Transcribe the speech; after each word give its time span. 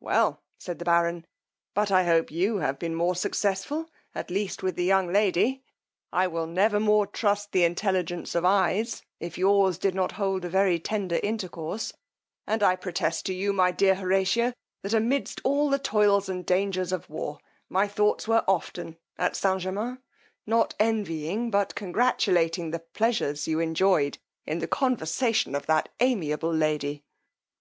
Well, 0.00 0.42
said 0.58 0.80
the 0.80 0.84
baron, 0.84 1.24
but 1.72 1.92
I 1.92 2.02
hope 2.02 2.32
you 2.32 2.56
have 2.56 2.80
been 2.80 2.96
more 2.96 3.14
successful, 3.14 3.88
at 4.12 4.28
least 4.28 4.60
with 4.60 4.74
the 4.74 4.82
young 4.82 5.12
lady: 5.12 5.62
I 6.12 6.26
will 6.26 6.48
never 6.48 6.80
more 6.80 7.06
trust 7.06 7.52
the 7.52 7.62
intelligence 7.62 8.34
of 8.34 8.44
eyes, 8.44 9.02
if 9.20 9.38
yours 9.38 9.78
did 9.78 9.94
not 9.94 10.10
hold 10.18 10.44
a 10.44 10.48
very 10.48 10.80
tender 10.80 11.20
intercourse; 11.22 11.92
and 12.44 12.60
I 12.60 12.74
protest 12.74 13.24
to 13.26 13.32
you, 13.32 13.52
my 13.52 13.70
dear 13.70 13.94
Horatio, 13.94 14.52
that 14.82 14.94
amidst 14.94 15.40
all 15.44 15.70
the 15.70 15.78
toils 15.78 16.28
and 16.28 16.44
dangers 16.44 16.90
of 16.90 17.08
war, 17.08 17.38
my 17.68 17.86
thoughts 17.86 18.26
were 18.26 18.42
often 18.48 18.96
at 19.16 19.36
St. 19.36 19.60
Germains, 19.60 19.98
not 20.44 20.74
envying, 20.80 21.52
but 21.52 21.76
congratulating 21.76 22.72
the 22.72 22.80
pleasures 22.80 23.46
you 23.46 23.60
enjoyed 23.60 24.18
in 24.44 24.58
the 24.58 24.66
conversation 24.66 25.54
of 25.54 25.66
that 25.66 25.88
amiable 26.00 26.52
lady. 26.52 27.04